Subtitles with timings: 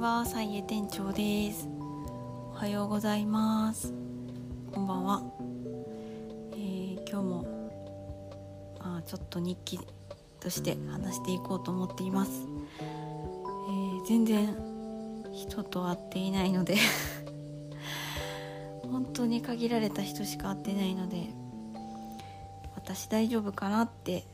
[0.00, 1.68] は、サイエ店長です。
[2.54, 3.92] おはようございます。
[4.72, 5.22] こんばんは。
[6.52, 9.78] えー今日も、まあ、ちょっと日記
[10.40, 12.46] として話していこうと思っています。
[12.80, 14.56] えー全然
[15.34, 16.76] 人と会っていないので
[18.90, 21.34] 本当に限られた人しか会ってないので
[22.74, 24.24] 私大丈夫かなって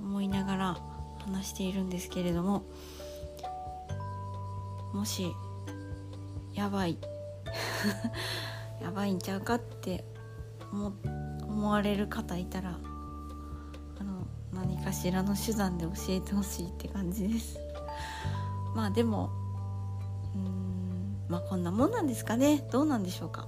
[0.00, 0.78] 思いながら
[1.20, 2.64] 話しているんですけれども
[4.92, 5.34] もし
[6.54, 6.98] やばい。
[8.82, 10.04] やばいんちゃうかって
[10.72, 10.92] 思
[11.42, 12.78] 思われる方いたら
[13.98, 17.58] あの何かしらの手段で教えてほしいって感じです。
[18.74, 19.30] まあでも
[20.34, 22.66] うーんまあこんなもんなんですかね。
[22.70, 23.46] どうなんでしょうか。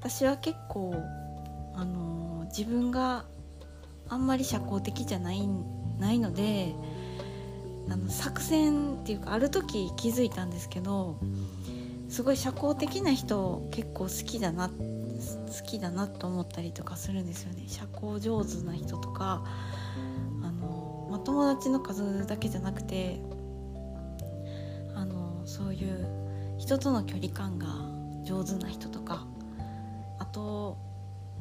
[0.00, 0.94] 私は結構
[1.74, 3.24] あの自分が
[4.08, 5.48] あんまり社交的じゃない
[5.98, 6.74] ないので
[7.90, 11.18] あの作戦っていうかある時気づいたんですけど
[12.08, 17.64] すごい社交的な人結構好きだな好きだなと思ったりとかするんですよね。
[17.68, 19.44] 社交上手な人とか
[20.42, 23.20] あの、まあ、友達の数だけじゃなくて
[24.94, 27.66] あのそういう人との距離感が
[28.24, 29.26] 上手な人とか
[30.18, 30.78] あと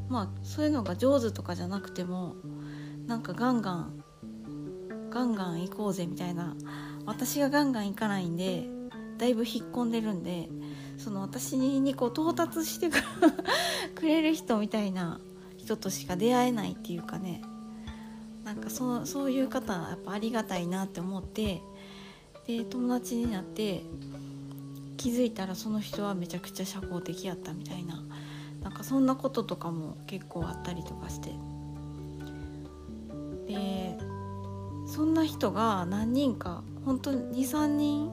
[0.09, 2.36] まあそういうのが上手とかじゃなくても
[3.08, 4.00] なんかガンガン
[5.12, 6.56] ガンガン行こうぜみたいな。
[7.06, 8.70] 私がガンガン行かないんで
[9.17, 10.50] だいぶ引っ込んでるんで
[10.98, 12.90] その私にこう到達して
[13.95, 15.20] くれる人みたいな
[15.58, 17.42] 人としか出会えないっていうかね。
[18.44, 21.62] なんかそうそういう方やっぱありがたいなって思って
[22.48, 23.84] で友達になって
[24.98, 28.04] 気づいたらその人はめちゃくちゃ社交的やったみたいな。
[28.62, 31.32] なんかそんなこととかも結構あったりとかして。
[33.48, 33.98] で
[34.92, 38.08] そんな人が何人か本当に23人、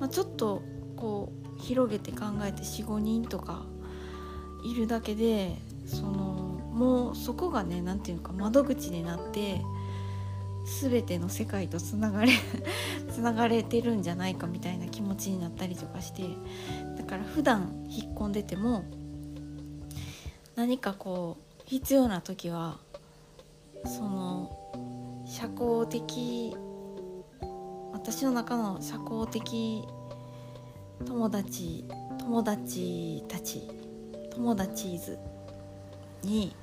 [0.00, 0.60] まあ、ちょっと
[0.96, 3.64] こう広げて考えて45人とか
[4.64, 6.10] いるだけでその
[6.72, 9.60] もうそこがね何て言うか窓口になって
[10.82, 12.32] 全ての世界とつながれ
[13.08, 16.24] つながれてるんじゃないかみたいな気持ちになったりとかして
[16.98, 18.82] だから普段引っ込んでても
[20.56, 22.78] 何かこう必要な時は
[23.84, 24.59] その
[25.30, 26.56] 社交的
[27.92, 29.84] 私の中の社交的
[31.06, 31.84] 友達
[32.18, 33.70] 友達たち
[34.32, 35.16] 友達図
[36.24, 36.56] に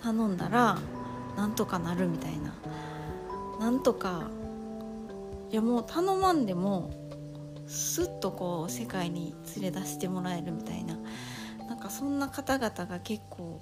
[0.00, 0.78] 頼んだら
[1.36, 2.54] なんとかなるみたいな
[3.58, 4.30] なんとか
[5.50, 6.92] いやもう頼まんでも
[7.66, 10.96] スッとこう世界に連れ出してもらえるみたいな。
[11.68, 13.60] なんかそんな方々が結構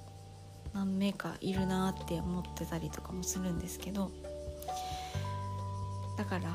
[0.72, 4.10] 何名かいるなって思ってたりとかもするんですけど。
[6.16, 6.50] だから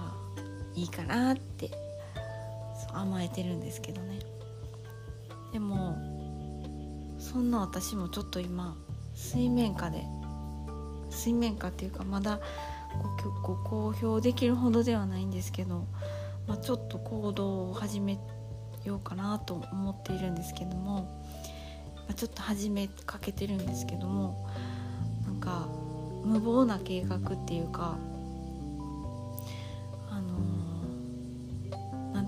[0.75, 1.71] いいかなって
[2.93, 4.19] 甘えてるんですけどね。
[5.53, 5.97] でも
[7.19, 8.75] そんな私もちょっと今
[9.13, 10.03] 水面下で
[11.09, 12.39] 水面下っていうかまだ
[13.43, 15.85] ごご公表できるほどではないんですけど、
[16.47, 18.17] まあ、ちょっと行動を始め
[18.83, 21.23] ようかなと思っているんですけども、
[21.95, 24.47] まあ、ちょっと始めかけてるんですけども
[25.25, 25.67] なんか
[26.25, 27.97] 無謀な計画っていうか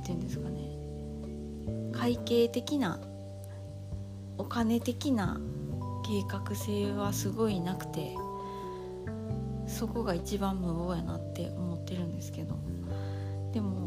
[0.04, 0.60] て言うんですかね。
[1.94, 3.00] 会計的な
[4.38, 5.40] お金的な
[6.06, 8.16] 計画性はすごいなくて
[9.68, 12.56] そこが一番無謀やなって思ってるんですけど。
[13.54, 13.84] でも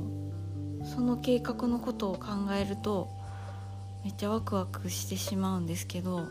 [0.84, 3.08] その計画のことを考えると
[4.04, 6.28] めっちゃワクワクしてしまうんですけど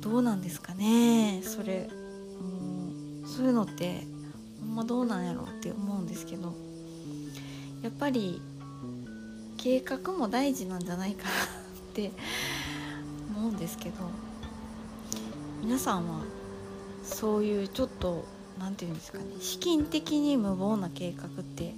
[0.00, 1.88] どうなんですかねそれ。
[1.90, 4.02] うんそういうのって
[4.60, 6.69] ほんまどうなんやろうって思うんですけど。
[7.82, 8.40] やっぱり
[9.56, 11.32] 計画も大事なんじゃないかなっ
[11.94, 12.12] て
[13.36, 13.96] 思うんですけど
[15.62, 16.22] 皆さんは
[17.02, 18.24] そういうちょっと
[18.58, 21.74] 何て言うんですかね資金的に無謀な計画って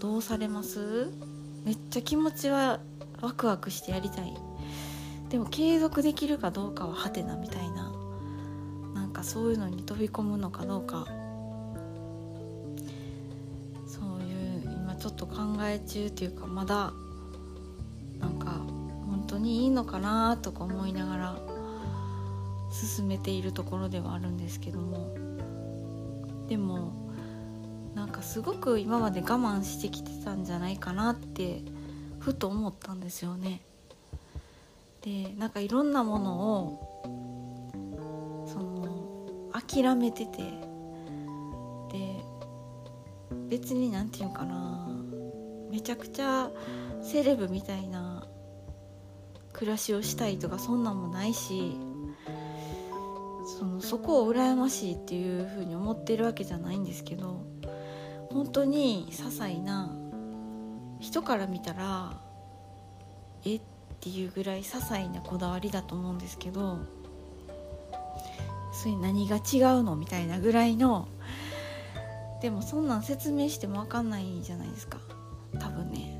[0.00, 1.10] どうされます？
[1.64, 2.78] めっちゃ気持ちは
[3.22, 4.34] ワクワクしてやりたい。
[5.30, 7.90] でも継続できるかどうかはハテナみたいな
[8.94, 11.06] なんかそういうのに飛び込むのかどうか
[15.04, 15.34] ちょっと考
[15.64, 16.90] え中っていうかまだ
[18.18, 18.52] なんか
[19.06, 21.38] 本当にいいのかなとか思いながら
[22.70, 25.14] 進めているところではあるんですけども
[26.48, 26.94] でも
[27.94, 31.60] なんかすごく今まで我慢してきてたんじゃないかなって
[32.18, 33.60] ふと思ったんですよね。
[35.02, 40.73] でなんかいろんなものをその諦めてて
[43.48, 44.74] 別に何て言うかな。
[45.74, 46.50] めちゃくちゃ
[47.02, 48.24] セレブみたいな
[49.52, 51.76] 暮らしをしたいとかそんなんもないし
[53.58, 57.44] そのそこを羨ましいっていうふうに思ってるわけじゃないんですけど
[58.30, 59.90] 本当に些細な
[61.00, 62.20] 人から見たら
[63.44, 63.60] えっ
[64.00, 66.78] ていうぐらい些細なこだわりだと思うんですけど
[68.72, 71.08] それ何が違うのみたいなぐらいの
[72.44, 74.98] でもそんなん説明しても分かんないじゃないですか。
[75.58, 76.14] 多分ね。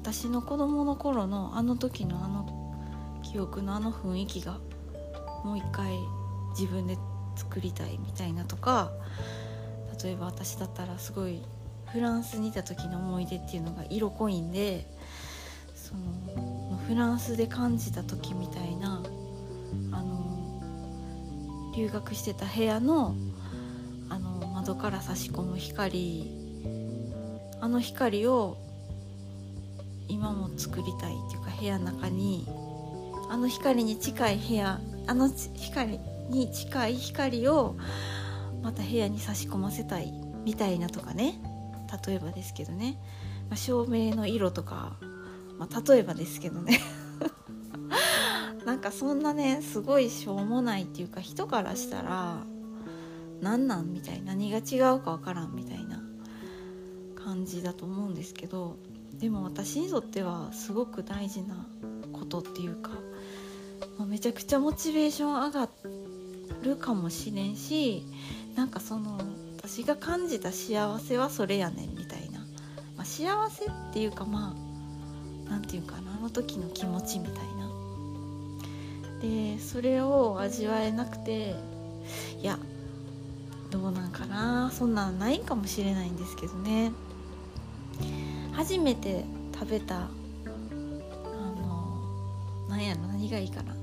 [0.00, 2.46] 私の子供の頃のあの時のあの
[3.24, 4.60] 記憶のあの雰囲気が
[5.44, 5.98] もう一回
[6.50, 6.96] 自分で
[7.34, 8.92] 作りたいみたいなとか
[10.04, 11.42] 例えば私だったらすごい
[11.92, 14.86] フランスにいた時の思い出っていうのが色濃いんで
[15.74, 19.02] そのフランスで感じた時みたいな
[19.90, 23.33] あの留学してた部屋のあの
[24.64, 26.26] 窓から差し込む光。
[27.60, 28.56] あの光を
[30.08, 32.48] 今も作りたいっていうか部屋の中に。
[33.28, 35.98] あの光に近い部屋あの光
[36.30, 37.76] に近い光を
[38.62, 40.12] また部屋に差し込ませたい
[40.44, 41.38] みたいなとかね。
[42.06, 42.96] 例えばですけどね、
[43.50, 44.96] まあ、照明の色とか、
[45.58, 46.80] まあ、例えばですけどね。
[48.64, 52.38] なんかそんなねすごいしょうもないっていうか人からしたら
[53.40, 56.02] 何なんみたいな何が違うか分からんみたいな
[57.14, 58.76] 感じだと思うんですけど
[59.18, 61.66] でも私にとってはすごく大事な
[62.12, 62.90] ことっていうか、
[63.98, 65.68] まあ、めちゃくちゃモチベーション上が
[66.62, 68.04] るかもしれんし
[68.56, 69.18] なんかその
[69.56, 72.40] 私が感じた幸せはそれやねんみたいな、
[72.96, 77.64] まあ、幸せっていうかまあ何て言うかなあの時の気持ちみたいな。
[79.20, 81.54] でそれを味わえなくて
[82.42, 82.58] いや
[83.74, 84.70] どうなんかな。
[84.70, 86.92] そんなんないかもしれないんですけどね。
[88.52, 90.08] 初めて食べたあ
[91.60, 91.98] の
[92.68, 93.74] 何やろ何がいいかな。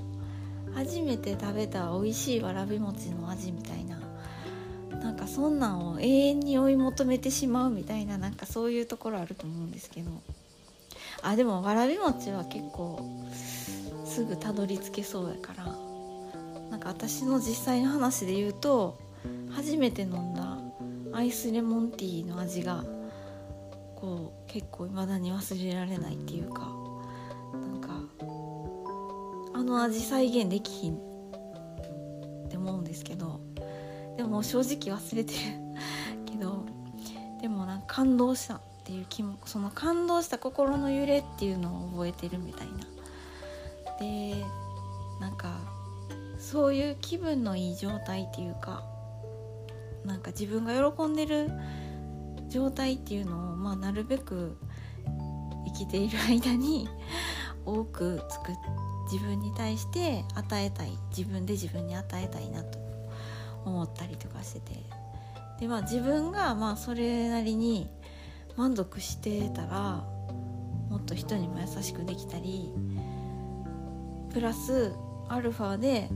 [0.73, 3.99] 初めて食べた美味しいわらび餅の味みたいな。
[4.97, 10.11] なんかそんなんを永遠に追い求めてしまうみたいななんかそういうところあると思うんですけど。
[11.21, 13.01] あでもわらび餅は結構
[14.05, 15.65] すぐたどり着けそうやから。
[16.69, 19.10] なんか私の実際の話で言うと
[19.51, 20.57] 初めて飲んだ
[21.13, 22.83] アイスレモンティーの味が
[23.95, 26.71] こう結構未だに忘れられないっていうか
[27.53, 27.89] なんか
[29.53, 33.39] あの味再現できひんって思うんですけど
[34.18, 35.39] でも正直忘れてる
[36.25, 36.65] けど
[37.41, 42.74] でもなんか感動したっていう気もその感動した心の揺れっていうのを覚えてるみたいな。
[44.00, 44.44] で
[45.19, 45.59] なんか
[46.39, 48.83] そういう気分のいい状態っていうか
[50.06, 51.50] なんか自分が喜んでる
[52.50, 54.57] 状態っていうのを、まあ、なるべく
[55.65, 56.89] 生きている間に
[57.65, 58.56] 多く作っ
[59.12, 62.80] 自分に対して与えたい自分で自分に与えたいなと
[63.65, 65.01] 思ったりとかしてて。
[65.62, 67.88] でまあ自分がまあそれなりに
[68.57, 70.03] 満足してたら
[70.89, 72.74] もっと人にも優しくできたり
[74.33, 74.94] プラス
[75.30, 76.09] アルファで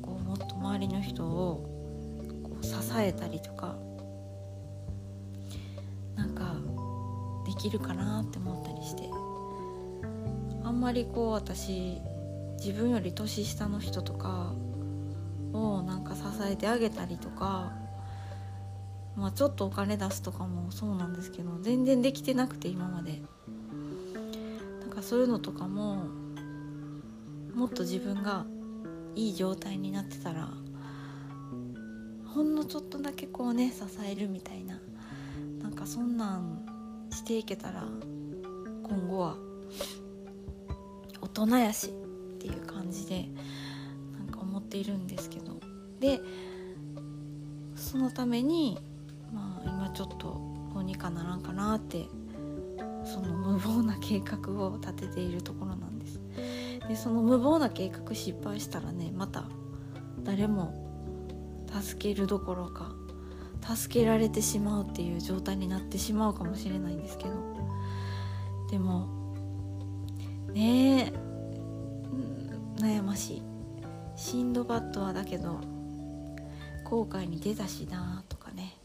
[0.00, 1.65] こうもっと周りの人を
[2.62, 3.76] 支えたりとか
[6.14, 6.54] なんか
[7.46, 9.16] できるかなって思ったりして。
[10.66, 12.00] あんまりこう私
[12.58, 14.52] 自分より年下の人とか
[15.52, 17.72] をなんか支えてあげたりとか
[19.14, 23.22] まあちょっとお金出すとかもそうなんですけど全然できてなくて今まで。
[24.80, 26.04] なんかそういうのとかも
[27.54, 28.44] もっと自分が
[29.14, 30.48] いい状態になってたら
[32.36, 34.78] ほんのちょっとだけこうね支えるみたいな。
[35.62, 36.66] なんかそんなん
[37.10, 37.84] していけたら
[38.82, 39.36] 今後は
[41.22, 41.90] 大人やしっ
[42.38, 43.30] ていう感じで
[44.18, 45.54] なんか思っているんですけど。
[45.98, 46.20] で
[47.74, 48.78] そのために
[49.32, 50.38] まあ今ちょっと
[50.74, 52.04] どうにかならんかなって
[53.02, 56.20] その無謀な計画を立てているところなんです。
[56.86, 59.44] でその無謀な計画失敗したらねまた
[60.22, 60.85] 誰も
[61.82, 62.92] 助けるどころか
[63.74, 67.30] 助けられてしまうっていう状態になってしまうかもしれないんですけど。
[68.70, 69.08] でも
[70.52, 73.42] ねえ、悩ましい。
[74.16, 75.60] シンドバッドはだけど
[76.84, 78.76] 後悔に出たしなとかね。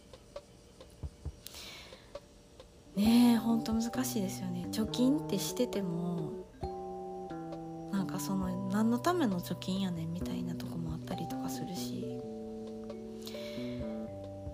[2.96, 4.68] ねえほんと難しいですよね。
[4.72, 6.32] 貯金ってしてても
[7.92, 12.21] なんかその何のための貯金やねんみたいなとこもあったりとかするし。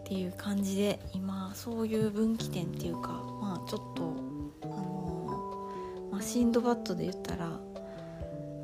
[0.07, 3.09] っていう感じで今そういう分岐点っていうか
[3.41, 4.15] まあちょっと
[4.63, 7.49] あのシンドバッドで言ったらあ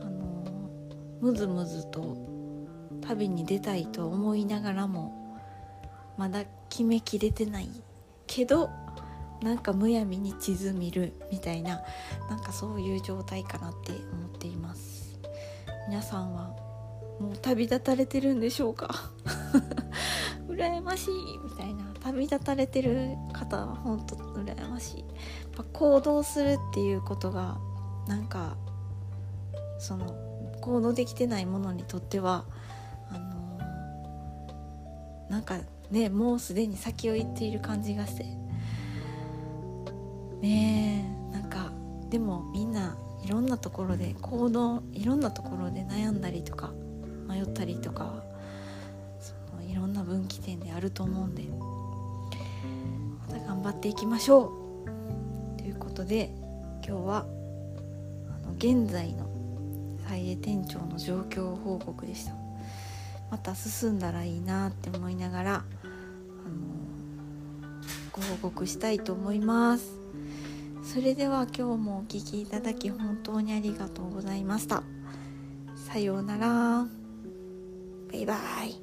[0.05, 0.45] の
[1.19, 2.15] ムズムズと
[3.01, 5.37] 旅に出たいと思いながらも
[6.17, 7.67] まだ決めきれてない
[8.25, 8.69] けど
[9.41, 11.81] なんかむやみに地図見るみたいな
[12.29, 15.19] なんかそういう状態かなって思っています。
[15.89, 16.55] 皆さんは
[17.19, 19.11] もう旅立たれてるんでしょうか？
[20.55, 24.99] 羨ましいみたいな旅立たれてる方は本当羨ましい。
[24.99, 25.07] やっ
[25.55, 27.57] ぱ行動するっていうことが
[28.07, 28.57] なんか
[29.79, 30.15] その
[30.61, 32.45] 行動できてないものにとっては
[33.09, 35.59] あのー、なんか
[35.91, 38.25] ねもうすでに先を行っている感じがして。
[40.41, 41.71] ねえなんか
[42.09, 46.73] でもみんないろんなところで行動いろんなところで悩んだりとか
[47.27, 48.21] 迷ったりとか
[50.03, 51.43] 分岐点であると思うんで
[53.27, 55.57] また頑張っていきましょう。
[55.57, 56.33] ということで
[56.85, 57.25] 今日は
[58.43, 59.29] あの現在の
[60.07, 62.33] 菜園店長の状況報告でした。
[63.31, 65.63] また進んだらいいなって思いながら、あの
[68.11, 69.97] ご報告したいと思います。
[70.83, 74.83] それでは今日もお聴きいただき本当にありがとうございました。
[75.75, 76.85] さようなら。
[78.11, 78.82] バイバイ。